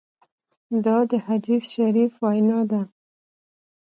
[0.85, 2.81] دا د حدیث شریف وینا ده.